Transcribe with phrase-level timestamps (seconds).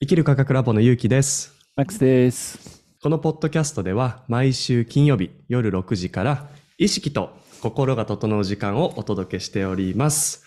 [0.00, 1.52] 生きる科学ラボのゆうきです。
[1.74, 2.84] マックスです。
[3.02, 10.44] このポッドキャストでは毎週金曜日夜6時から意識と心が整う時間をお届けしております。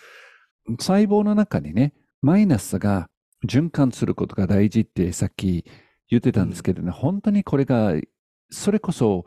[0.80, 3.10] 細胞の中にね、マイナスが
[3.46, 5.66] 循環することが大事ってさっき
[6.10, 7.94] 言ってたんですけどね、本当にこれが、
[8.52, 9.26] それこそ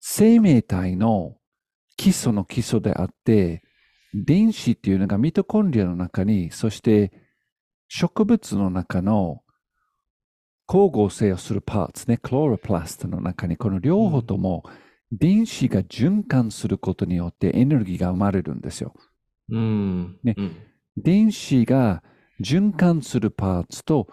[0.00, 1.36] 生命体の
[1.98, 3.62] 基礎の基礎であって、
[4.14, 7.12] 電子っていうのがミトコンドリアの中に、そして
[7.92, 9.42] 植物の中の
[10.68, 14.62] 光合成をするパーツね、クロロプラストの中に、この両方とも
[15.10, 18.94] 電子が循環することによってエネルギーが生まれるんですよ。
[19.50, 20.18] うん。
[20.22, 20.56] ねうん
[20.96, 22.02] 電子が
[22.40, 24.06] 循環するパーツと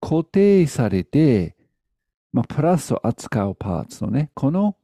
[0.00, 1.56] 固定されて、
[2.32, 4.76] まあ、プラスを扱うパーツのね、この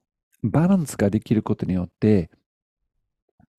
[0.43, 2.31] バランスができることによって、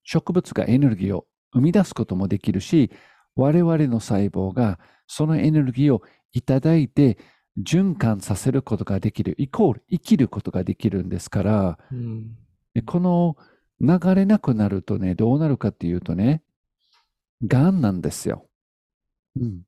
[0.04, 2.90] 植物がエネルギーを生み出すこともできるし、
[3.38, 6.02] 我々の細胞がそのエネルギーを
[6.32, 7.16] いただいて
[7.64, 12.36] 循環させることができる、イコール生きることができるんですから、うん
[12.74, 13.36] でこの
[13.80, 16.42] 流れなくなるとね、どうなるかっていうとね、
[17.46, 18.46] がんなんですよ。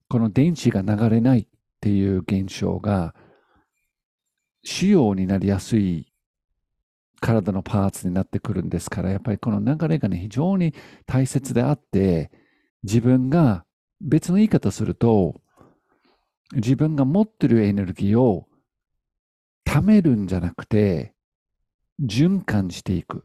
[0.09, 1.47] この電子が流れないっ
[1.81, 3.15] ていう現象が、
[4.65, 6.13] 腫瘍になりやすい
[7.21, 10.75] 体のパーツになってくるんですから、やっぱりこの流れがね、非常に
[11.07, 12.31] 大切であって、
[12.83, 13.65] 自分が
[14.01, 15.41] 別の言い方すると、
[16.55, 18.49] 自分が持ってるエネルギーを
[19.67, 21.15] 貯めるんじゃなくて、
[22.03, 23.25] 循環していく。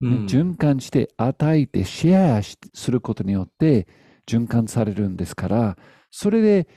[0.00, 3.88] ねうん循環して与えてシェアしすることによって
[4.28, 5.76] 循環されるんですから、
[6.10, 6.68] それで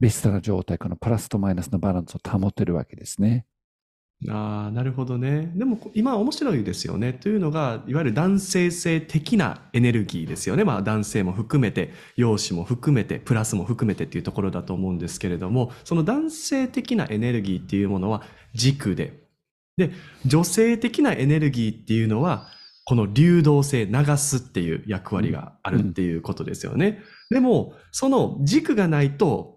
[0.00, 3.46] ベストな状態、このプラスとマイナスのバランスを保てるわけですね。
[4.28, 5.52] ああ、なるほどね。
[5.56, 7.12] でも今面白いですよね。
[7.12, 10.64] というのが、いわゆる男性性的なエネルギーですよね。
[10.64, 18.22] まあ男性も含めて、陽子も含めて、プラスも含めてっていうところだと思うんですけれども、その男性的なエネルギーっていうものは
[18.54, 19.20] 軸で、
[19.76, 19.90] で、
[20.24, 22.48] 女性的なエネルギーっていうのは、
[22.86, 27.02] この流動性、流すっていう役割があるっていうことですよね。
[27.30, 29.55] でも、その軸がないと、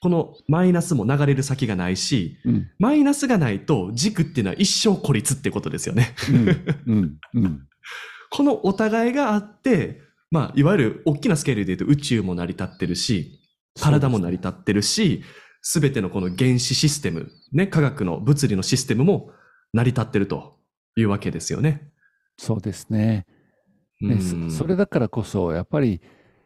[0.00, 6.14] このマイナスも流れる先がないし、うん、マイナスがないと軸っていうのは一生孤立ってことですよね。
[6.30, 7.60] うん、うん、うん。
[8.30, 10.00] このお互いがあって、
[10.30, 13.40] まあ、いわゆる大きなスケールで言うと宇宙も成り立ってるし、
[13.78, 15.22] 体も成り立ってるし、
[15.60, 19.32] すべてのこの原子システム、ね、科学の物理のシステムも
[19.74, 20.58] 成り立ってると
[20.96, 21.90] いうわけですよね。
[22.38, 23.26] そうですね。
[24.00, 24.18] ね
[24.50, 26.00] それだからこそ、やっぱり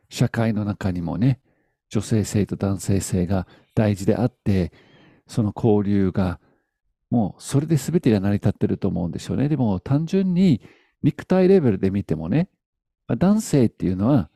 [0.08, 1.40] 社会の中にもね、
[1.94, 3.46] 女性性と男性性が
[3.76, 4.72] 大事であって、
[5.28, 6.40] その交流が、
[7.08, 9.48] もうそれで全てが成り立ってると思うんですよね。
[9.48, 10.60] でも単純に
[11.04, 12.50] 肉体レベルで見てもね、
[13.06, 14.28] まあ男性っていうのは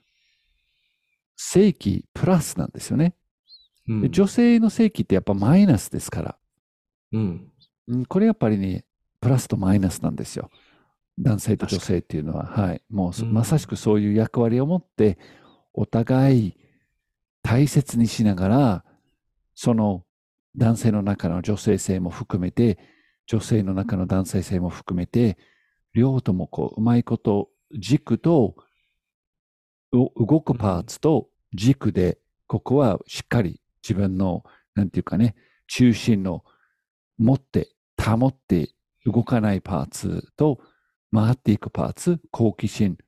[1.36, 3.16] 正規プラスなんですよね。
[3.88, 6.38] うんで女性の正規ってやっぱマイナスですから。
[7.12, 7.52] うん
[7.88, 8.84] うんこれやっぱりね、
[9.20, 10.48] プラスとマイナスなんですよ。
[11.18, 12.46] 男性と女性っていうのは。
[12.46, 12.82] はい。
[12.88, 15.18] もうそ、うんまさしくそういう役割を持って、
[15.72, 16.56] お互い
[17.48, 18.84] 大切にしながら、
[19.54, 20.04] その
[20.54, 22.78] 男性の中の女性性も含めて、
[23.26, 25.38] 女性の中の男性性も含めて、
[25.94, 28.54] 両方ともこう、うまいこと軸と、
[29.92, 30.10] 動
[30.42, 34.44] くパーツと軸で、ここはしっかり自分の、
[34.74, 35.34] なんていうかね、
[35.68, 36.44] 中心の
[37.16, 38.74] 持って、保って
[39.06, 40.58] 動かないパーツと
[41.14, 42.98] 回っていくパーツ、好奇心、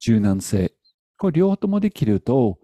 [0.00, 0.74] 柔軟性。
[1.16, 2.58] これ両方ともできると、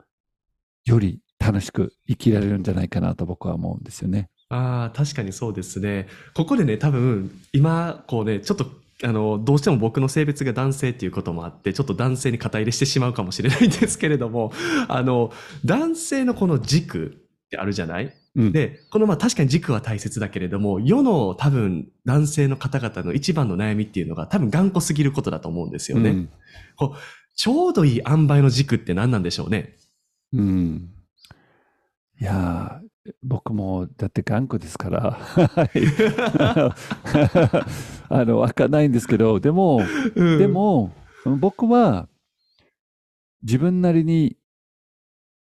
[0.85, 4.29] より楽しく生きられるんじゃないかなと僕は思うんですよね。
[4.49, 6.07] ああ、確かにそうですね。
[6.35, 8.67] ここでね、多分、今、こうね、ちょっと、
[9.03, 14.53] あの、どうしても僕の性別が男性っていうこともあって、ちょっと男性に肩入れしてしまうかもしれないんですけれども、
[14.89, 15.33] あの、
[15.65, 17.07] 男性のこの軸
[17.47, 18.15] ってあるじゃない？
[18.37, 26.11] うん、で、このまあ確かに軸は大切だけれども、世の多分男性の方々の一番の悩みっていうのが多分頑固すぎることだと思うんですよね。
[26.11, 26.29] うん
[27.37, 29.75] ちょうどいい塩梅の軸って何なんでしょうね？
[30.33, 30.95] うん。
[32.21, 35.81] いやー、僕もだって頑固ですから、は い
[38.09, 39.81] あの、わかんないんですけど、でも、
[40.15, 40.93] うんで、も、
[41.39, 42.09] 僕は
[43.43, 44.37] 自分なりに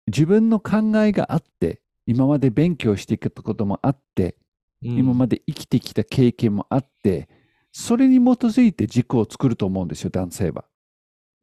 [0.08, 4.38] 自分の考えがあって、今まで勉強してきたこともあって、
[4.82, 7.28] 今まで、で生きてきた経験もあって、
[7.72, 10.66] それに基づいて軸を作ると思うんですよ、男性は。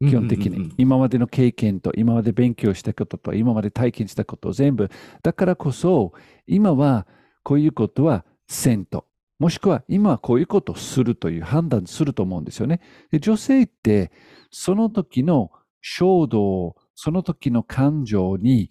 [0.00, 0.72] 基本的に。
[0.76, 4.90] 今までの経験と、今まで勉強したことと、今まで体験したことを全部。
[5.22, 6.12] だからこそ、
[6.46, 7.06] 今は
[7.42, 9.06] こういうことはせんと。
[9.38, 12.80] もしくは今はこういうことをするという判断すると思うんですよね。
[13.10, 14.12] で女性って、
[14.50, 15.50] その時の
[15.80, 18.70] 衝動、その時の感情に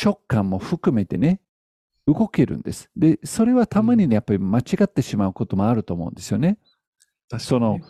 [0.00, 1.40] 直感も含めてね、
[2.06, 2.90] 動けるんです。
[2.96, 6.58] で、それはたまにね、やっぱり間違ってしまうこともあると思うんですよね。
[7.38, 7.82] その、うん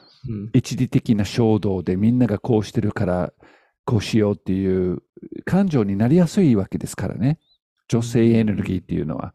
[0.54, 3.34] 一時的な衝動でみんながこうしてるから
[3.84, 5.02] こうしようっていう
[5.44, 7.38] 感情になりやすいわけですからね。
[7.88, 9.34] 女性エネルギーっていうのは。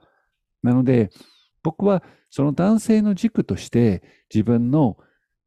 [0.63, 1.11] なので、
[1.61, 4.01] 僕はその男性の軸として
[4.33, 4.97] 自分の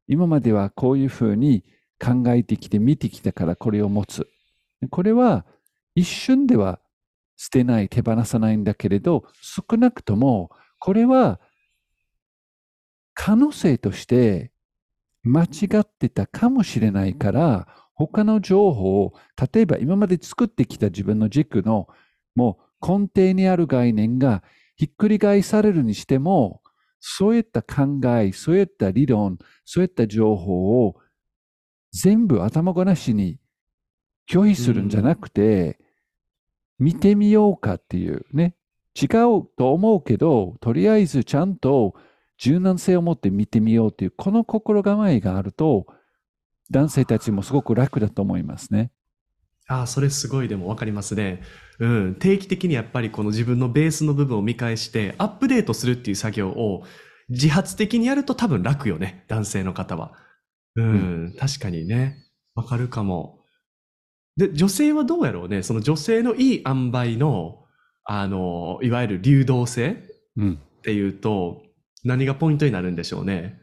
[0.07, 1.63] 今まではこういうふうに
[1.99, 4.29] 考えてきて見てきたからこれを持つ。
[4.89, 5.45] これは
[5.95, 6.79] 一瞬では
[7.35, 11.39] 捨てない、手放さないんだけれど、少なくともこれは
[13.13, 14.51] 可能性として
[15.23, 19.13] 間違ってたかもしれないから、他の情報を、
[19.53, 21.87] 例えば今まで作ってきた自分の軸の
[22.35, 24.43] もう根底にある概念が
[24.75, 26.61] ひっくり返されるにしても、
[26.99, 30.95] そういった考え、そういった理論、そういった情報を
[31.91, 33.39] 全部頭ごなしに
[34.29, 35.79] 拒否するんじゃなくて、
[36.79, 38.55] 見てみようかっていうね。
[38.99, 41.95] 違うと思うけど、とりあえずちゃんと
[42.43, 45.87] 柔軟性を持って見てみようという、この心構えがあると、
[46.69, 48.91] 男性たちもすごく楽だと思いますね。
[49.69, 51.41] ああ、それすごいでもわかりますね。
[51.79, 52.15] うん。
[52.15, 56.83] 定期的にやっぱりこの自分のベースの部分を見返して、アップデートするっていう作業を
[57.29, 59.23] 自発的にやると多分楽よね。
[59.29, 60.11] 男性の方は。
[60.75, 61.35] うん。
[61.39, 62.25] 確かにね。
[62.55, 63.39] わかるかも。
[64.35, 65.63] で、女性はどうやろうね。
[65.63, 67.63] その女性のいい塩梅の、
[68.03, 70.03] あの、いわゆる流動性
[70.35, 70.59] うん。
[70.79, 71.63] っていうと、
[72.03, 73.59] 何がポイントになるんでしょうね。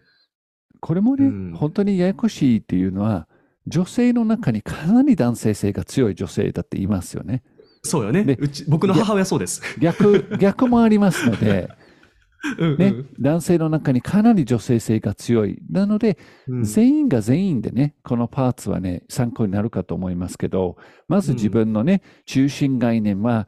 [0.81, 3.29] これもね、うん本当にややこしいっていうのは、
[3.67, 7.43] 女性の中にかなり男性性が強い女性だって言いますよね。
[7.83, 8.25] そうよね。
[8.25, 9.63] でうち、僕の母親そうです。
[9.79, 11.69] 逆、逆もありますので、
[12.59, 15.59] うんね、男性の中にかなり女性性が強い。
[15.71, 20.77] なので、うん全員が全員でね、このパーツはね、参考になるかと思いますけど、
[21.07, 23.47] まず自分のね、中心概念は、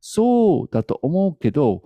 [0.00, 1.82] そうだと思うけど、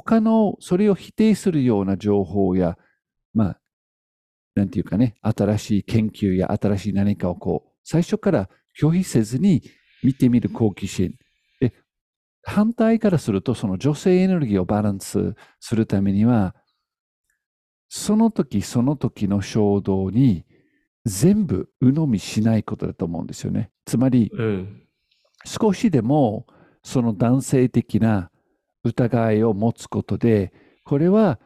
[0.00, 2.76] 他のそれを否定するような情報や、
[3.32, 3.60] まあ、
[4.54, 9.62] なんていうかね、新しい研究や新しい何かをこう、最初から拒否せずに
[10.02, 11.14] 見てみる好奇心。
[11.60, 11.72] で、
[12.42, 16.54] 反対からすると、その女性エネルギーをバランスするためには、
[17.88, 20.44] その時その時の衝動に
[21.04, 23.70] 全部鵜呑みしないことだと思うんですよね。
[23.84, 24.82] つまり、うん。
[25.44, 26.46] 少しでも
[26.82, 28.30] その男性的な
[28.86, 30.52] 疑いを持つことで、
[30.84, 31.38] これは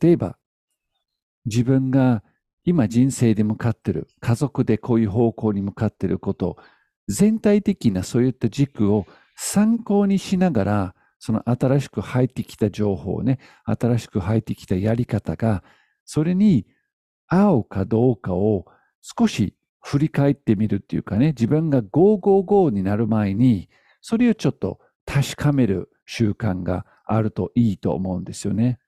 [0.00, 0.36] 例えば
[1.46, 2.22] 自分が
[2.64, 6.56] 今人生で向かってる、家族でこういう方向に向かってること、
[7.08, 9.06] 全体的なそういった軸を
[9.36, 15.64] 参考にしながら、その新しく入ってきた情報ね、新しく入ってきたやり方が、
[16.04, 16.66] それに
[17.26, 18.66] 合うかどうかを
[19.00, 23.68] 少し振り返ってみるっていうかね、自分が555になる前に、
[24.00, 28.78] それをちょっと確かめる習慣があるといいと思うんですよね。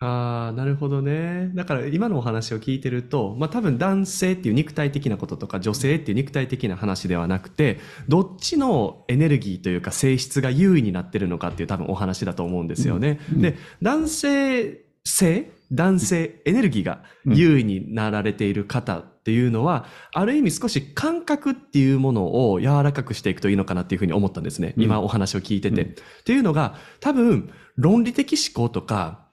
[0.00, 1.50] ああ、なるほどね。
[1.54, 13.20] だから今のお話を聞いてると、まあ多分男性っていう肉体的なこととか女性っていう肉体的な話ではなくて、どっちのエネルギーというか性質が優位になってるのかっていう多分お話だと思うんですよね。
[13.30, 24.74] うんで、男性性男性エネルギーが優位になられている方っていうのは、ある意味少し感覚っていうものを柔らかくしていくといいのかなっていうふうに思ったんですね。
[24.76, 25.82] うん今お話を聞いてて。
[25.82, 25.94] うんっ
[26.24, 29.26] ていうのが、多分論理的思考とか、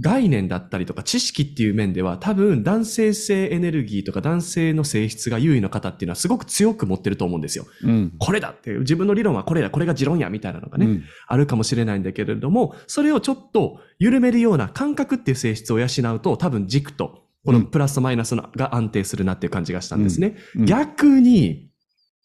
[0.00, 7.66] 概念だったりとか知識っていう面では多分男性性エネルギーとか男性の性質が優位の方っていうのはすごく強く持ってると思うんですよ。
[7.82, 8.12] うん。
[8.18, 20.36] これだっていう自分の理論はこれだ、これが持論やみたいなのがね、うんあるかもしれないんだけれども、それをちょっと緩めるような感覚っていう性質を養うと多分軸とこのプラスとマイナスのが安定するなっていう感じがしたんですね。
[20.54, 20.66] うん。
[20.66, 21.70] 逆に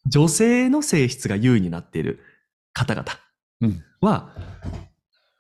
[0.06, 2.20] 女性の性質が優位になっている
[2.74, 3.06] 方々
[3.62, 3.82] うん。
[4.02, 4.36] は、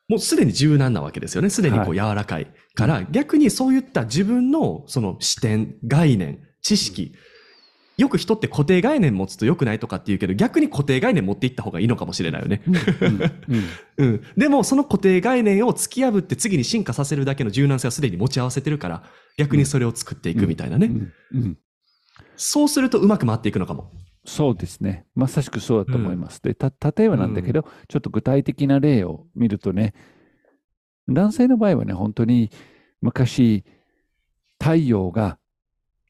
[0.07, 1.49] もうすでに柔軟なわけですよね。
[1.49, 7.13] すでにこう柔らかいから、逆にそういった自分のその視点、概念、知識、
[7.97, 12.61] よく人って固定概念持つと良くないとかって言うけど、逆に固定概念持っていった方がいいのかもしれないよね。
[12.67, 14.23] うんうん うん。
[14.35, 19.03] でも、その固定概念を突き破って次に進化させるだけの柔軟性はすでに持ち合わせてるから、
[19.37, 20.87] 逆にそれを作っていくみたいなね。
[20.87, 21.57] うんうん
[22.35, 23.91] そうするとうまく回っていくのかも。
[24.25, 25.05] そうですね。
[25.15, 26.41] まさしくそうだと思います。
[26.41, 29.93] で、た、例えばなんだけど、ちょっと具体的な例を見るとね、
[31.07, 32.49] 男性の場合はね、本当に
[33.01, 33.65] 昔、
[34.59, 35.37] 太陽が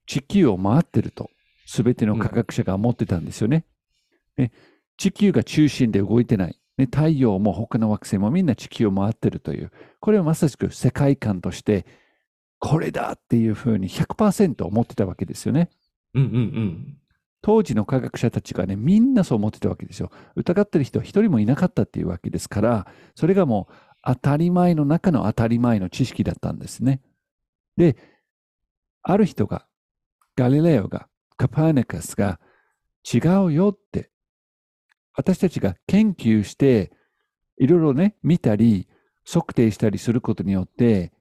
[0.06, 1.30] 地球を回ってると、
[1.74, 3.65] すべての科学者が思ってたんですよね。
[4.38, 4.51] ね
[4.96, 6.60] 地球が中心で動いてない。
[6.77, 11.88] ね、太陽も他の惑星もみんな地球を回ってるという、これはまさしく世界観として、
[12.60, 15.72] これだっていうふうに100%思ってたわけですよね。
[16.13, 16.98] うんうんうん。
[17.42, 20.12] 当時の科学者たちがね、みんなそう思ってたわけですよ。
[20.36, 27.01] 疑ってる人は一人もいなかったっていうわけですから、それがもう当たり前の中の当たり前の知識だったんですね。
[27.77, 27.98] で、
[29.01, 29.65] ある人が、
[30.36, 32.40] ガリレオが、カパーニカスが
[33.12, 34.10] 違うよって、
[35.16, 36.92] 私たちが研究して、
[37.58, 38.88] いろいろね、見たり、
[39.25, 41.13] 測定したりすることによって、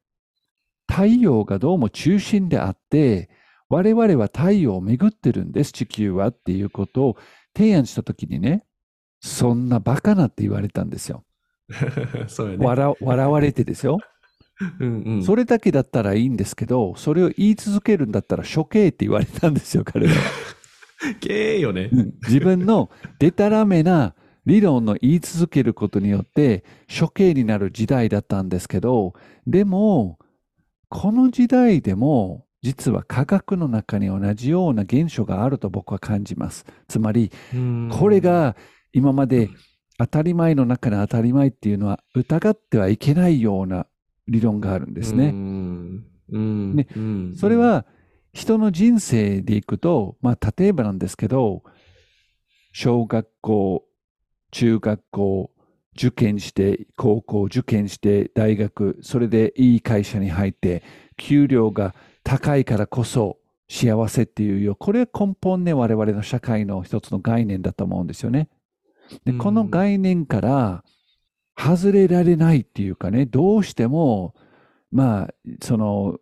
[0.88, 3.30] 太陽がどうも中心であって、
[3.68, 7.16] 我々は太陽を巡ってるんです、地球はっていうことを
[7.56, 8.64] 提案したときにね、
[9.20, 11.24] そんなバカなって言われたんですよ。
[13.00, 13.98] 笑われてですよ。
[14.80, 15.22] うんうん。
[15.24, 20.20] それだけだったらいいんですけど、それを言い続けるんだったら処刑って言われたんですよ、彼らは。
[21.20, 21.90] けーよね。
[22.22, 24.14] 自分のデタラメな
[24.46, 29.14] 理論の言い続けることによって処刑になる時代だったんですけど、
[29.46, 30.18] でも、
[30.88, 36.64] この時代でも実は科学の中に同じような現象があると僕は感じます。
[36.86, 38.56] つまり、うんこれ、が
[38.92, 39.50] 今まで
[39.98, 43.86] 当たり前の中の当たり前っていうのは疑ってはいけないような
[44.28, 45.32] 理論があるんですね。
[45.32, 45.32] ね
[46.30, 47.86] うんそれ、は
[48.32, 51.62] 人の人生でいくと、まあ例えばなんですけど、
[52.72, 53.84] 小学校、
[54.50, 55.50] 中学校、
[55.94, 60.82] 受験して、高校受験して、大学、それでいい会社に入って、
[61.16, 63.38] 給料が高いからこそ
[63.68, 64.74] 幸せっていうよ。
[64.74, 68.48] これは根本ね、我々の社会の一つの概念だと思うんですよね。
[69.24, 70.84] で、うんこの概念から
[71.62, 74.34] 外れられないっていうかね、どうしても、
[74.90, 76.18] まあ、その、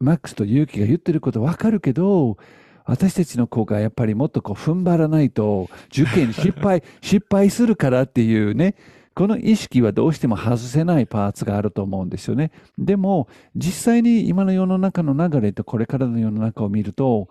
[0.00, 2.38] マックスとユウキが言ってることわかるけど、
[2.86, 8.74] 私たちの子がやっぱりもっとこう踏ん張らないと受験失敗、 失敗するからっていうね、
[9.14, 12.50] この意識はどうしても外せないパーツがあると思うんですよね。
[12.78, 17.28] でも、実際に今の世の中の流れとこれからの世の中を見ると、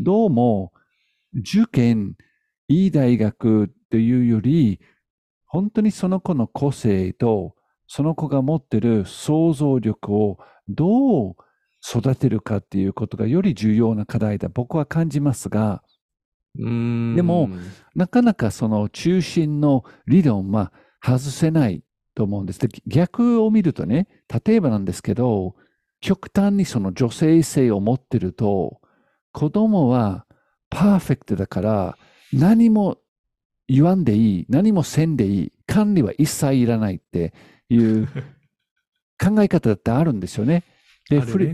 [0.00, 0.72] どうも
[1.34, 2.14] 受験、
[2.68, 4.80] いい大学というより、
[5.46, 7.54] 本当にその子の個性と、
[7.86, 10.38] その子が持ってる想像力を
[10.68, 11.36] どう
[11.86, 14.48] 育てるかっていうことがより重要な課題だ。
[14.48, 15.82] 僕は感じますが、
[16.58, 17.14] うん。
[17.14, 17.48] でも
[17.94, 20.72] なかなかその中心の理論は
[21.02, 21.82] 外せない
[22.14, 22.60] と思うんです。
[22.60, 24.08] で逆を見るとね、
[24.44, 25.54] 例えばなんですけど、
[26.00, 28.80] 極端にその女性性を持ってると、
[29.32, 30.26] 子供は
[30.70, 31.98] パーフェクトだから
[32.32, 32.98] 何も
[33.68, 37.34] 言わんでいい、何もせんでいい、管理は一切いらないって
[37.68, 38.06] いう
[39.18, 40.64] 考え方だってあるんですよね。
[41.08, 41.46] で、ねフリ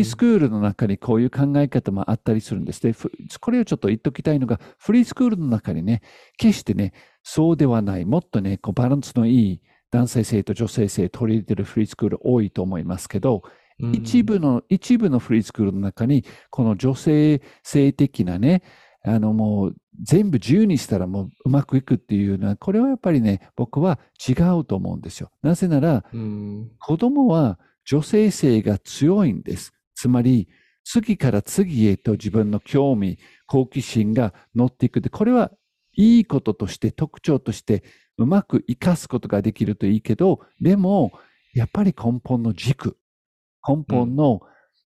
[0.00, 2.80] ースクールの中にこういう考え方もあったりするんです。
[2.80, 6.02] で、ふこれをちょっと言っときたいのが、フリースクールの中にね、
[6.36, 6.92] 決してね、
[7.22, 18.62] そうではない、もっとね、こうバランスのいい男性性と女性性取り入れてるフリースクール多いと思いますけど、うん一部の、一部のフリースクールの中に、この女性性的なね、
[19.04, 25.30] あのもう全部自由にしたらもううまくいくっていうのは、これはやっぱりね、僕は違うと思うんですよ。
[25.42, 26.70] なぜなら、うん。
[26.78, 29.72] 子供は女性性が強いんです。
[29.94, 30.48] つまり、
[30.84, 35.52] 次から次へと自分の興味、好奇心が乗っていくで、これは
[35.96, 37.84] いいこととして、特徴として、
[38.18, 41.12] うまく活かすことができるといいけど、でも、
[41.54, 42.96] やっぱり根本の軸、
[43.66, 44.40] 根本の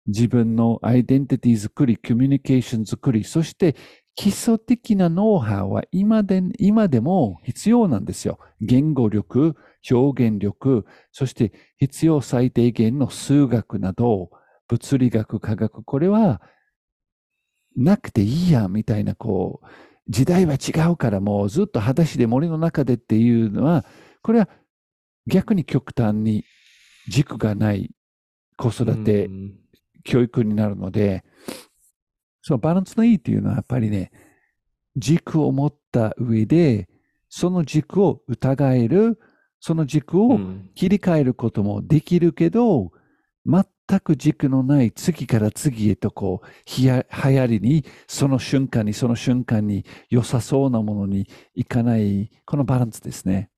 [0.07, 3.75] 自分のアイデンティティ作り、コミュニケーション作り、そして
[4.15, 8.39] 基礎的なノウハウは今で今でも必要なんですよ。
[8.61, 9.55] 言語力、
[9.89, 14.31] 表現力、そして必要最低限の数学など、
[14.67, 16.41] 物理学、科学、これは
[17.75, 19.67] なくていいや、みたいな、こう、
[20.07, 23.85] 時代は違うからもうずっと裸足で森の中でっていうのは、
[24.21, 24.49] これは
[25.27, 26.45] 逆に極端に
[27.09, 27.91] 軸がない
[28.57, 29.59] 子育て、うん
[30.05, 31.25] 教育になるので、
[32.45, 34.11] そのバランスのいいっていうのはやっぱりね、
[34.95, 36.87] 軸を持った上で、
[37.27, 39.19] その軸を疑える、
[39.59, 42.91] その軸をうん切り替えることもできるけど、
[43.47, 53.49] 全く軸のない次から次へとこう、ひや流行りに、その瞬間にその瞬間に良さそうなものにいかない、このバランスですね。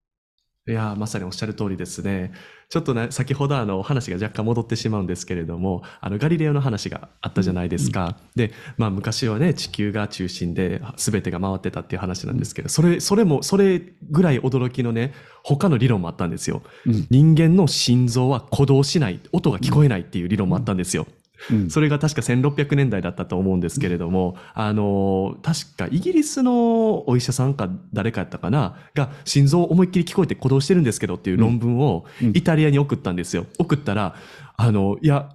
[0.68, 2.34] いやーまさにおっしゃる通りですね。
[2.70, 8.18] ちょっとね、先ほどあの話が若干戻ってしまうんですけれども、あのガリレオの話があったじゃないですか。
[8.36, 13.82] で、まあ昔はね、地球が中心で全てが回ってたっていう話なんですけど、それ、それも、それ
[14.12, 16.62] ぐらい驚きのね、他の理論もあったんですよ。
[16.86, 21.08] うん人間の心臓は鼓動しない、音が聞こえないっていう理論もあったんですよ。
[21.52, 33.46] うんそれが確か1600年代だったと思うんですけれども、あの、確かイギリスのお医者さんか誰かやったかな、が心臓思いっきり聞こえて鼓動してるんですけどっていう論文をうんイタリアに送ったんですよ。
[33.60, 34.16] 送ったら、
[34.56, 35.30] あの、いや、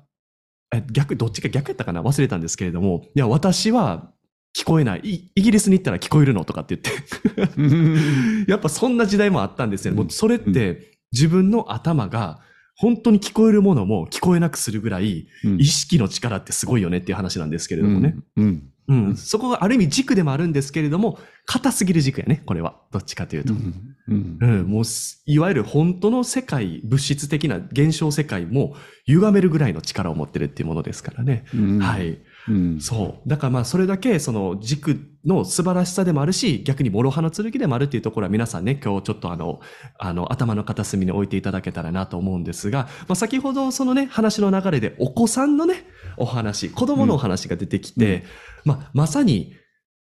[0.74, 2.02] え逆、どっちか逆やったかな？
[2.02, 4.10] 忘れたんですけれども、いや、私は
[4.56, 5.00] 聞こえない。
[5.04, 8.44] イイギリスに行ったら聞こえるのとかって言って。
[8.50, 10.00] やっぱそんな時代もあったんですよね。
[10.00, 12.40] もうそれって自分の頭が
[12.76, 18.16] 本当に聞こえるものも聞こえなくするぐらいうん意識の力ってすごいよねっていう話なんですけれどもね。
[18.36, 18.72] うん。
[18.88, 19.16] うん。
[19.16, 22.76] そこがある意味軸でもあるんですけれども、硬すぎる軸やね、これは。
[22.90, 23.52] どっちかというと。
[23.52, 23.92] うん。
[24.08, 28.74] うんうん、もうす、いわゆる本当の世界、物質的な現象世界も
[29.06, 31.44] 歪めるぐらいの力を持ってるっていうものですからね。
[31.54, 32.18] うんはい。
[32.48, 33.28] うんそう。
[33.28, 39.60] だからまあ、それだけその軸の素晴らしさでもあるし、逆に諸刃の剣でもあるっていうところは皆さんね、今日ちょっとあの、
[39.98, 48.24] あの、頭の片隅に置いていただけたらなと思うんですが、まあ、先ほどそのね、話の流れでお子さんのね、お話、子供のお話が出てきて、
[48.64, 49.54] まあ、まさに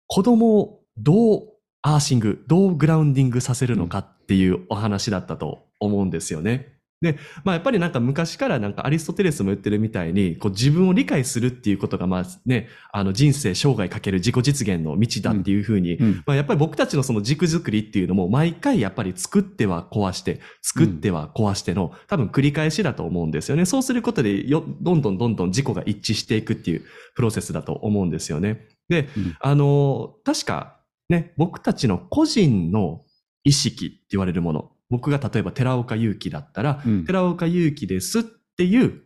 [0.06, 1.42] 子供をどう
[1.82, 6.77] アーシング、どうグラウンディングさせるのかっていうお話だったと思うんですよね。
[7.00, 23.64] で、まあやっぱりなんか昔からなんかアリストテレスも言ってるみたいに、こう自分を理解するっていうことがまあね、あの人生生涯かける自己実現の道だっていうふうに、うんまあやっぱり僕たちのその軸作りっていうのも毎回やっぱり作っては壊して、作っては壊しての多分繰り返しだと思うんですよね。
[23.64, 26.82] そうすることでよ、どんどんどんどん自己が一致していくっていう
[27.14, 28.66] プロセスだと思うんですよね。
[28.88, 30.78] で、うんあの、確か
[31.08, 33.02] ね、僕たちの個人の
[33.44, 39.02] 意識って言われるもの、僕が例えば寺岡祐樹だったら、うん寺岡祐樹ですっていう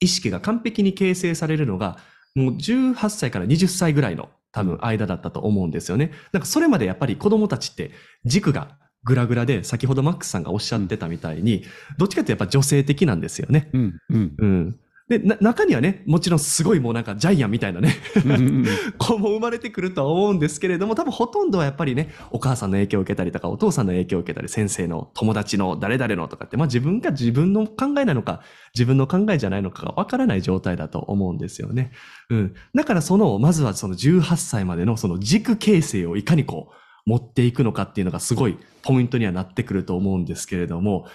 [0.00, 1.98] 意識が完璧に形成されるのが、
[2.34, 6.12] もう18歳から20歳ぐらいの多分間だったと思うんですよね。
[6.32, 7.90] なんかそれまでやっぱり子供たちって
[8.24, 11.64] 軸がグラグラで、先ほどマックスさんがおっしゃってたみたいに、
[11.98, 13.70] どっちかってやっぱ女性的なんですよね。
[13.72, 13.94] うん。
[14.10, 14.34] うん。
[14.38, 14.80] うん。
[15.10, 18.64] で、な中にはね、もちろんすごいもうなんかジャイアンみたいなね、うん。
[18.96, 31.90] 子も生まれてくるとは思うんですけれども、多分ほとんどはやっぱりね、お母さんの影響を受けたりとか、お父さんの影響を受けたり、先生の友達の誰々のとかって、まあ自分が自分の考えなのか、自分の考えじゃないのかがわからない状態だと思うんですよね。
[32.28, 32.54] うん。
[32.76, 36.74] だからその、まずはその18歳までのその軸形成をいかにこう、
[37.04, 41.06] 持っていくのかっていうのがすごいポイントにはなってくると思うんですけれども、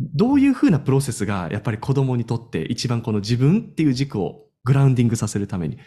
[0.00, 5.78] どういうふうなプロセスがやっぱり子供にとって一番この自分っていう軸をグラウンディングさせるために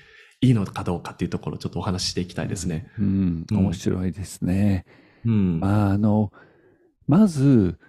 [0.42, 2.92] いいのかどうかっていうところをちょっとお話ししていきたいですね。
[3.00, 3.46] うん。
[3.50, 4.86] 面白いですね。
[5.26, 5.60] うん。
[5.60, 6.32] まあ、あの、
[7.08, 7.80] まず、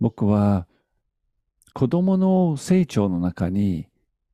[0.00, 0.66] 僕は、
[1.74, 3.86] 子供の成長の中に、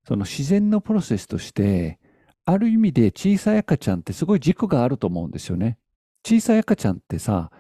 [0.07, 1.99] その自然のプロセスとして、
[2.47, 5.77] ある意味で小さい赤ちゃんってすごい軸があると思うんですよね。
[6.25, 7.51] 小さい赤ちゃんってさ、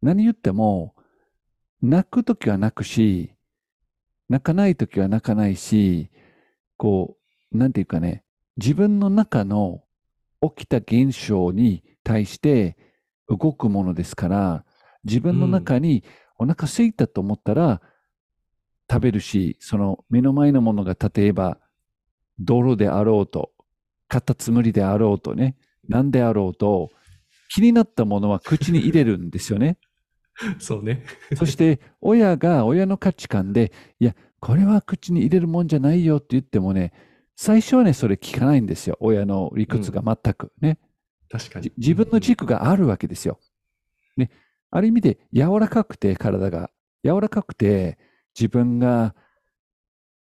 [0.00, 0.94] 何言っても、
[1.82, 3.34] 泣くときは泣くし、
[4.28, 6.10] 泣かないときは泣かないし、
[6.76, 7.16] こ
[7.52, 8.22] う、なんていうかね、
[8.56, 9.82] 自分の中の
[10.42, 12.76] 起きた現象に対して
[13.28, 14.64] 動くものですから、
[15.04, 16.04] 自分の中に
[16.38, 17.80] お腹空いたと思ったら
[18.90, 21.58] 食べるし、その目の前のものが例えば
[22.38, 23.52] 泥であろうと、
[24.08, 25.56] カタツムリであろうとね、
[25.88, 26.90] 何であろうと、
[27.48, 29.78] 気になったものは口に入れるんですよね。
[30.58, 31.04] そうね。
[31.36, 36.92] そして親が親の価値観で、いや、これは口に入れるもんじゃないよって言ってもね、
[37.36, 38.96] 最初はね、それ聞かないんですよ。
[39.00, 40.78] 親の理屈が全くね。
[41.30, 41.72] 確かにじ。
[41.76, 43.38] 自分の軸があるわけですよ。
[44.16, 44.30] ね。
[44.70, 46.70] ある意味で柔らかくて体が、
[47.04, 47.98] 柔らかくて
[48.38, 49.14] 自分が、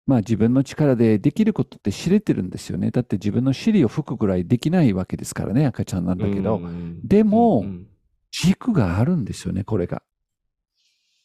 [0.08, 2.92] まあ自分の力でできることって知れてるんですよね。
[2.92, 6.58] だって自分の尻を拭くぐらいできないわけですからね、赤ちゃんなんだけど。
[6.58, 7.88] うんでもうんうん
[8.32, 10.02] 軸があるんですよね、これが。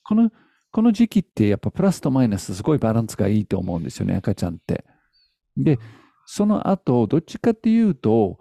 [0.03, 0.31] この、
[0.71, 4.85] この時期ってやっぱプラスとマイナスすごいバランスがいいと思うんですよね、赤ちゃんって。
[5.57, 5.79] で、
[6.27, 8.38] その後、どっちかっていうと、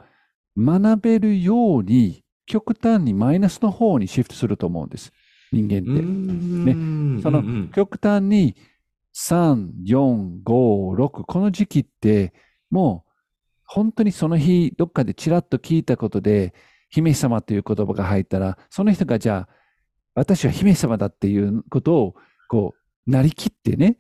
[0.57, 5.11] 学べるように、極端にマイナスの方にシフトすると思うんです。
[5.51, 6.01] 人間って。
[6.01, 8.55] ねその極端に
[9.15, 12.33] 3、4、5、6、この時期って、
[12.69, 13.11] もう
[13.65, 16.53] 本当にその日、どっかでちらっと聞いたことで、
[16.95, 19.53] 姫様という言葉が入ったら、その人がじゃあ、
[20.13, 22.15] 私は姫様だっていうことを、
[22.47, 22.73] こ
[23.05, 23.97] う、なりきってね、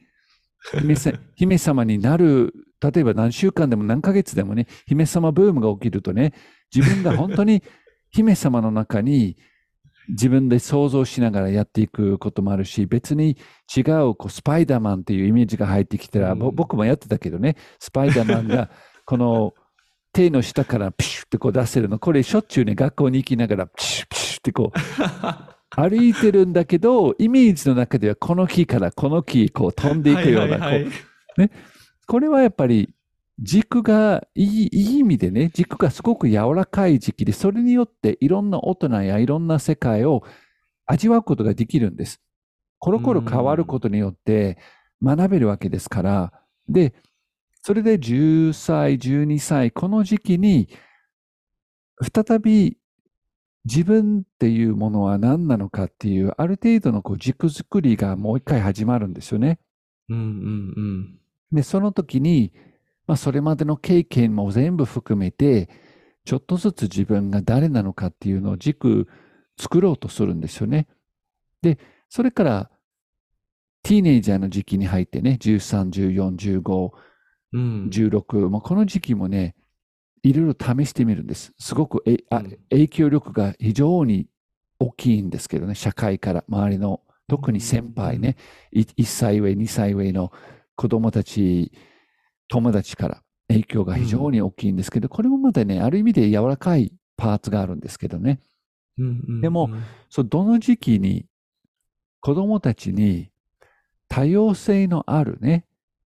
[0.79, 6.31] 姫さ 姫様になる、例えば何週間でも何ヶ月でもね、姫様ブームが起きるとね、
[6.73, 7.63] 自分が本当に
[8.11, 9.35] 姫様の中に
[10.07, 13.35] 自分で想像しながらやっていくこともあるし、別に
[13.75, 16.55] 違うこうスパイダーマンっていうイメージが入ってきたら、ぼうん。
[16.55, 18.69] 僕もやってたけどね、スパイダーマンが
[19.03, 19.53] この
[20.15, 24.79] 手の下からピシュってこう出せるの、これしょっちゅうね、学校に行きながらピシュピシュってこう。
[25.77, 30.91] 歩いてるんだけど、イメージの中ではこの木からこの木こう飛んでいくような、こはいう。
[32.07, 32.93] これはやっぱり
[33.39, 40.23] 軸がいい、いい意味でね、軸がすごく柔らかい時期で、それによっていろんな大人やいろんな世界を
[40.85, 42.21] 味わうことができるんです。
[42.79, 44.57] コロコロ変わることによって
[45.03, 46.31] 学べるわけですから、
[46.69, 46.93] で、
[47.65, 50.69] それで10歳、12歳、この時期に
[51.99, 52.77] 再び
[53.65, 59.57] 自分っていうものは何なのかっていう、ある程度のこう軸作りがもう一回始まるんですよね。
[60.09, 61.19] うんうん
[61.51, 62.53] で、その時に、
[63.07, 65.67] まあ、それまでの経験も全部含めて、
[66.23, 69.07] ちょっとずつ自分が誰なのかっていうのを軸
[69.59, 70.87] 作ろうとするんですよね。
[71.63, 72.71] で、それから、
[73.81, 76.91] ティーネイジャーの時期に入ってね、13、14、15、
[77.55, 77.61] うん。
[77.61, 77.89] うん。
[77.89, 79.55] 16、まあ、この時期もね、
[80.23, 81.53] いろいろ試してみるんです。
[81.59, 84.27] すごくえあうん影響力が非常に
[84.79, 88.35] 大きいんですけどね、社会から、周りの、特に先輩ね、
[88.71, 90.31] い1歳上、2歳上の
[90.75, 91.71] 子供たち、
[92.47, 98.39] 友達から影響が非常に大きいんですけど、これもまだね、ある意味で柔らかいパーツがあるんですけどね。
[98.97, 99.69] うんうんでも、
[100.09, 101.25] そうどの時期に
[102.19, 103.29] 子供たちに
[104.07, 105.65] 多様性のあるね、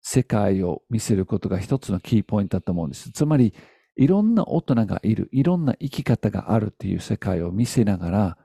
[0.01, 3.11] 世界を見せることが一つのキーポイントだと思うんです。
[3.11, 3.53] つまり、
[3.95, 8.37] いろんな大人がいる、いろんな生き方があるっていう世界を見せながら、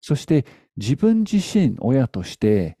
[0.00, 2.78] そして自分自身親として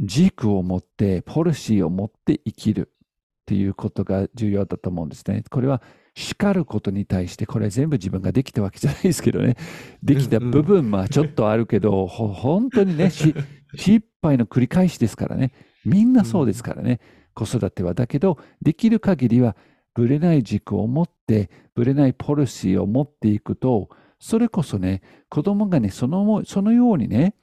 [0.00, 5.42] 軸を持って、ポリシーを持って生きるっていうことが重要だと思うんですね。
[5.50, 5.82] これは
[6.14, 9.56] 叱ることに対して、これ全部自分ができたわけじゃないですけどね。
[10.02, 13.34] できた部分はちょっとあるけど、ほ本当にね、し
[13.76, 15.52] 失敗の繰り返しですからね。
[15.84, 17.00] みんなそうですからね。
[17.34, 17.94] 子育ては。
[17.94, 19.56] だけど、できる限りは、
[19.94, 27.34] ぶれない軸を持って、ぶれないポリシーを持っていくと、それこそね、子供がね、そのもそのようにね、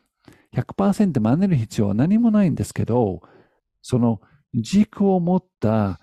[0.53, 3.21] 100%真似る必要は何もないんですけど、
[3.81, 4.21] その
[4.53, 5.99] 軸を持った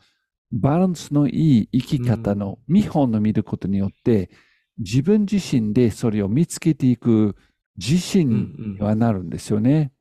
[0.52, 4.30] バランスのいい生き方の見本を見ることによって、
[4.78, 7.36] 自分自身でそれを見つけていく
[7.76, 9.92] 自身にはなるんですよね。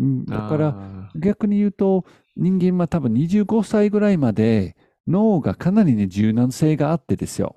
[0.00, 2.04] うん、だから、ら、逆に言うと、
[2.36, 7.56] 人間は多分25歳ぐらいまで脳がかなりね、柔軟性があってですよ。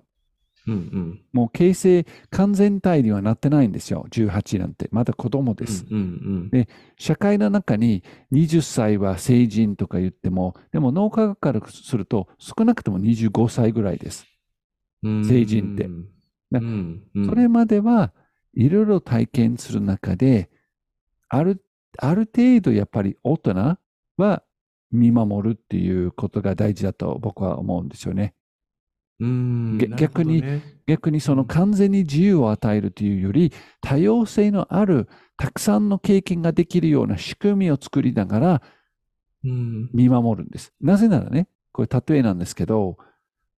[0.67, 1.21] うんうん。
[1.33, 4.05] もう形成完全体にはなってないんですよ。
[4.11, 4.89] 18なんて。
[4.91, 5.85] まだ子供です。
[5.89, 14.25] うんうんで社会の中に20歳は成人とか言っても、でも脳科学からすると少なくとも25歳ぐらいです。
[15.03, 15.25] うん。
[15.25, 16.07] 成人ってうん
[16.51, 18.13] なうんうんそれまでは
[18.53, 20.49] いろいろ体験する中で、
[21.29, 21.63] ある、
[21.97, 23.77] ある程度やっぱり大人
[24.17, 24.43] は
[24.91, 28.33] 見守るっていうことが大事だと僕は思うんですよね。
[29.19, 30.43] うんげ逆に
[30.87, 38.61] 逆にその完全に自由を与えるというより、多様性のあるたくさんの経験ができるような仕組みを作りながら
[39.43, 40.73] うん見守るんです。
[40.81, 42.97] なぜならね、これ例えなんですけど、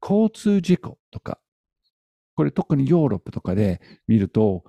[0.02, 1.39] 交通事故とか、
[2.36, 4.63] これ特にヨーロッパとかで見ると、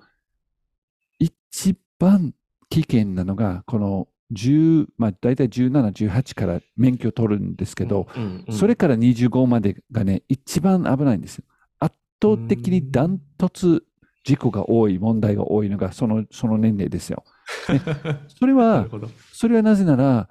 [1.19, 2.33] 一番
[2.73, 11.43] 危険なのが、この10、まあ大体17、18から免許を取るんですけど、うんうんそれから25までがね、一番危ないんですよ。
[11.79, 13.83] 圧倒的にダントツ
[14.23, 17.23] 事故が多い、問題が多いのがそのその年齢ですよ。
[17.69, 17.79] ね
[18.27, 18.87] それなは。
[19.31, 20.29] それはなぜなら、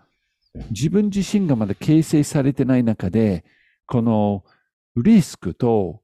[0.71, 3.45] 自分自身がまだ形成されてない中で、
[3.87, 4.45] この
[4.97, 6.02] リスクと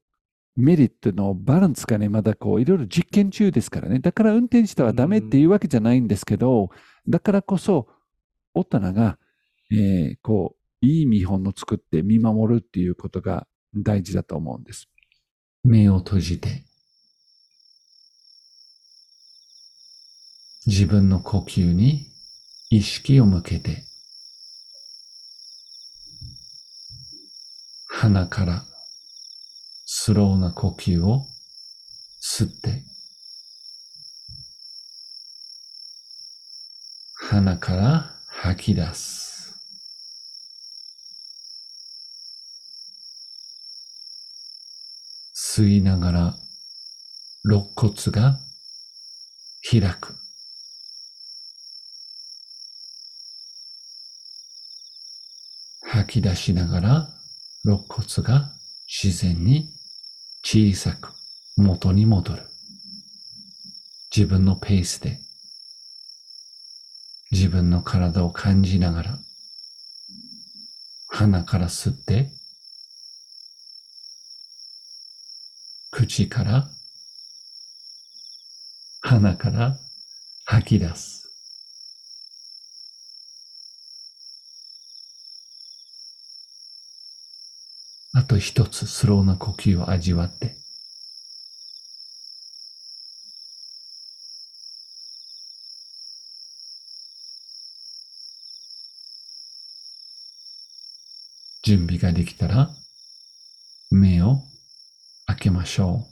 [0.59, 3.99] メリットのバランスがね、まだこういろいろ実験中ですからね。
[3.99, 6.69] だから運転してはダメっていうわけじゃないんですけど、
[7.07, 7.87] だからこそ
[8.53, 9.17] 大人が、
[9.71, 14.89] えーこう、いい見本を作って見守るっていうことが大事だと思うんです。
[15.63, 16.65] 目を閉じて、
[20.67, 22.07] 自分の呼吸に
[22.69, 23.85] 意識を向けて、
[27.87, 28.68] 鼻から
[30.09, 31.27] スローな呼吸を
[32.19, 32.81] 吸って、
[37.13, 39.53] 鼻から吐き出す。
[45.35, 46.35] 吸いながら
[47.45, 48.39] 肋骨が
[49.69, 50.15] 開く。
[55.83, 57.09] 吐き出しながら
[57.63, 58.51] 肋骨が
[58.87, 59.78] 自然に
[60.43, 61.13] 小さく
[61.57, 62.49] 元に戻る。
[64.15, 65.19] 自分のペースで
[67.31, 69.19] 自分の体を感じながら
[71.07, 72.29] 鼻から吸って
[75.91, 76.67] 口から
[79.01, 79.77] 鼻から
[80.45, 81.29] 吐き出す。
[88.13, 90.55] あと一つスローな呼吸を味わって。
[101.63, 102.69] 準備ができたら
[103.89, 104.43] 目を
[105.25, 106.09] 開けましょう。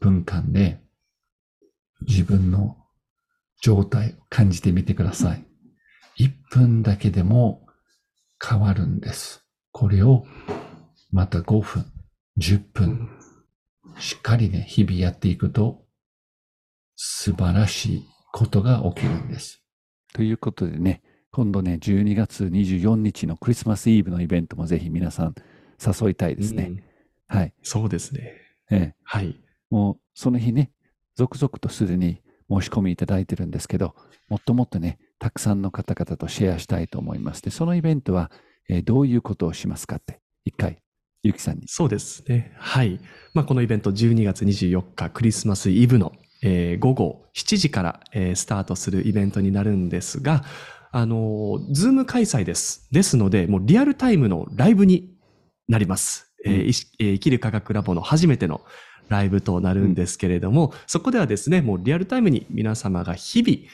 [0.00, 0.80] 分間で
[2.02, 2.76] 自分の
[3.60, 5.51] 状態を感じてみてください。
[6.18, 7.66] 1分だけでも
[8.42, 9.44] 変わるんです。
[9.70, 10.26] これを
[11.10, 11.84] また5分、
[12.38, 13.08] 10分、
[13.98, 15.84] しっかりね、日々やっていくと
[16.96, 19.62] 素晴らしいことが起きるんです。
[20.12, 25.34] ということでね、今度ね、12月24日のクリスマスイブのイベントもぜひ皆さん
[25.80, 26.64] 誘いたいですね。
[26.64, 26.82] うん
[27.32, 27.54] はい。
[27.62, 28.34] そうですね。
[28.70, 29.40] ええはい。
[29.70, 30.70] もうその日ね、
[31.16, 32.20] 続々とすでに
[32.50, 33.94] 申し込みいただいてるんですけど、
[34.28, 37.42] もっともっとね、たくさんの方々とシェアしたいと思います。
[37.42, 38.32] で、そのイベントは、
[38.68, 40.78] えーどういうことをしますかって、一回、
[41.22, 41.68] ゆきさんに。
[41.68, 42.52] そうですね。
[42.58, 42.98] はい。
[43.32, 46.10] まあ、このイベント12月24日クリスマスイブの、
[46.42, 50.42] えー午後7時から、えースタートするイベントになるんですが、
[50.90, 52.88] あのー、 Zoom 開催です。
[52.90, 55.14] ですので、もうリアルタイムのライブに
[55.68, 56.32] なります。
[56.44, 58.60] えーうんえー生きる科学ラボの初めての
[59.08, 63.68] ライブとなるんですけれども、そこではですね、もうリアルタイムに皆様が日々、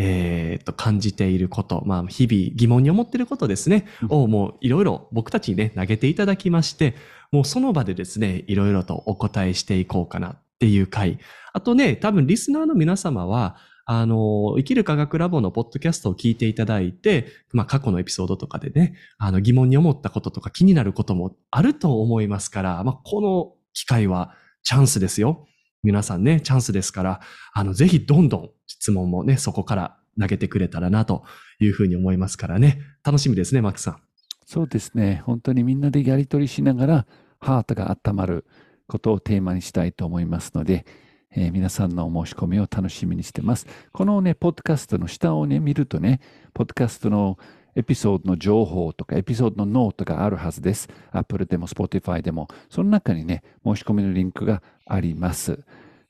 [0.00, 6.94] えーと感じていること、まあ、日々疑問に思っていることですね、うんをもういろいろ僕たちにね、投げていただきまして、
[7.32, 11.18] もうその場でですね、いろいろとお答えしていこうかなっていう回。
[11.52, 13.56] あとね、多分リスナーの皆様は、
[13.90, 25.46] あの、生きる科学ラボのポッドキャストを聞いていただいて、まあ過去のエピソードとかでね、あの疑問に思ったこととか気になることもあると思いますから、まあこの機会はチャンスですよ。
[25.82, 27.20] 皆さんね、チャンスですから、
[27.52, 31.24] あの、ぜひどんどん質問もね、そこから投げてくれたらなと
[31.60, 32.80] いうふうに思いますからね。
[33.04, 34.02] 楽しみですね、マックさん。
[34.44, 37.06] そうですね、本当にみんなでやり取りしながら、
[37.40, 38.46] ハートが温まる
[38.86, 40.86] ことをテーマにしたいと思いますので、
[41.30, 43.66] えー皆さんのお申し込みを楽しみにしてます。
[43.92, 46.20] このね、ポッドキャストの下をね、見るとね、
[46.54, 47.38] ポッドキャストの
[47.78, 50.88] エピソードの情報とか、エピソードのノートがあるはずです。
[51.12, 55.60] Apple でも Spotify でも、その中にね、申し込みのリンクがあります。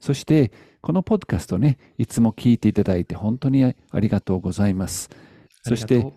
[0.00, 0.50] そして、
[0.80, 5.10] このポッドキャストね、いつも聞いていただいて本当にありがとうございます。
[5.62, 6.10] そして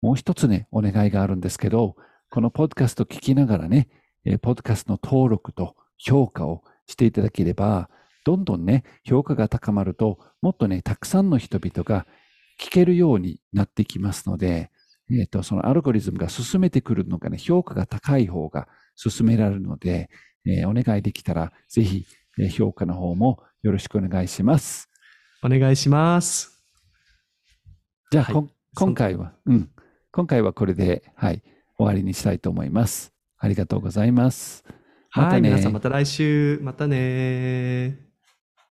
[0.00, 1.96] もう一つね、お願いがあるんですけど、
[2.30, 3.88] このポッドキャスト聞きながらね、
[4.24, 7.90] えーポッドキャストの登録と評価をしていただければ、
[8.24, 12.06] どんどんね、評価が高まると、もっとね、たくさんの人々が
[12.60, 14.70] 聞けるようになってきますので、
[15.10, 20.10] えっ、と、そのアルゴリズムが進めてくるのがね、評価が高い方が進められるので、
[20.46, 22.06] えーお願いできたら、ぜひ、
[22.38, 24.88] えー評価の方もよろしくお願いします。
[25.42, 26.62] お願いします。
[28.10, 29.70] じゃあ、はい今回は、うん、
[30.12, 31.42] 今回はこれで、はい、
[31.78, 33.12] 終わりにしたいと思います。
[33.38, 34.64] ありがとうございます。
[35.14, 36.60] まはい、たね皆さんまた来週。
[36.62, 38.07] またね